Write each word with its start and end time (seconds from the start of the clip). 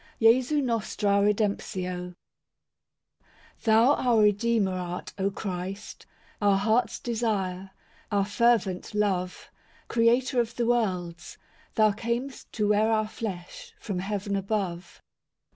I 0.19 0.41
Thou 3.63 3.93
our 3.93 4.19
Redeemer 4.19 4.71
art, 4.71 5.13
O 5.19 5.29
Christ, 5.29 6.05
Our 6.41 6.57
heart's 6.57 6.97
desire, 6.99 7.69
our 8.11 8.25
fervent 8.25 8.95
love; 8.95 9.51
Creator 9.89 10.39
of 10.39 10.55
the 10.55 10.65
worlds, 10.65 11.37
Thou 11.75 11.91
cam'st 11.91 12.51
To 12.53 12.69
wear 12.69 12.91
our 12.91 13.07
flesh, 13.07 13.73
from 13.79 13.99
heaven 13.99 14.35
above. 14.35 15.03